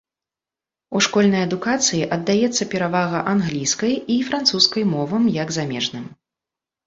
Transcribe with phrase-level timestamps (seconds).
[0.99, 6.05] У школьнай адукацыі аддаецца перавага англійскай і французскай мовам як замежным.